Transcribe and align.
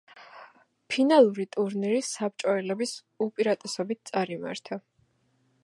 ფინალური 0.93 1.43
ტურნირი 1.55 1.99
საბჭოელების 2.07 2.95
უპირატესობით 3.27 4.03
წარიმართა. 4.11 4.81